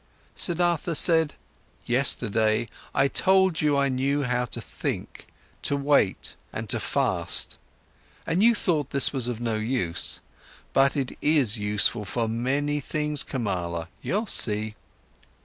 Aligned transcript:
Siddhartha 0.33 0.95
said: 0.95 1.35
"Yesterday, 1.85 2.69
I 2.95 3.07
told 3.07 3.61
you 3.61 3.77
I 3.77 3.87
knew 3.87 4.23
how 4.23 4.45
to 4.45 4.59
think, 4.59 5.27
to 5.61 5.75
wait, 5.77 6.35
and 6.51 6.67
to 6.69 6.79
fast, 6.79 7.59
but 8.25 8.41
you 8.41 8.55
thought 8.55 8.89
this 8.89 9.13
was 9.13 9.27
of 9.27 9.39
no 9.39 9.57
use. 9.57 10.19
But 10.73 10.97
it 10.97 11.15
is 11.21 11.59
useful 11.59 12.03
for 12.03 12.27
many 12.27 12.79
things, 12.79 13.21
Kamala, 13.21 13.89
you'll 14.01 14.25
see. 14.25 14.73